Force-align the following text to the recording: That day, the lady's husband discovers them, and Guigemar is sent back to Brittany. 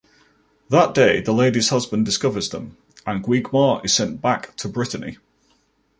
That 0.69 0.95
day, 0.95 1.21
the 1.21 1.31
lady's 1.31 1.69
husband 1.69 2.05
discovers 2.07 2.49
them, 2.49 2.75
and 3.05 3.23
Guigemar 3.23 3.81
is 3.85 3.93
sent 3.93 4.19
back 4.19 4.55
to 4.57 4.67
Brittany. 4.67 5.17